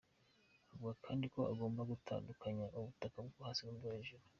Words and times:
Avuga 0.73 0.93
kandi 1.05 1.25
ko 1.33 1.41
ugomba 1.53 1.81
gutandukanya 1.91 2.65
ubutaka 2.77 3.17
bwo 3.25 3.37
hasi 3.47 3.61
n’ubwo 3.63 3.87
hejuru. 3.95 4.23